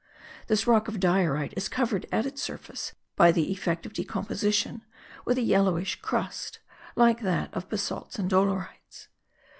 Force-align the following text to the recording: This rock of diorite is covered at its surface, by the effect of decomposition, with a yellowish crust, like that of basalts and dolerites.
This 0.47 0.65
rock 0.65 0.87
of 0.87 0.99
diorite 0.99 1.53
is 1.55 1.69
covered 1.69 2.07
at 2.11 2.25
its 2.25 2.41
surface, 2.41 2.95
by 3.15 3.31
the 3.31 3.51
effect 3.51 3.85
of 3.85 3.93
decomposition, 3.93 4.81
with 5.25 5.37
a 5.37 5.43
yellowish 5.43 5.97
crust, 6.01 6.57
like 6.95 7.21
that 7.21 7.53
of 7.53 7.69
basalts 7.69 8.17
and 8.17 8.27
dolerites. 8.27 9.09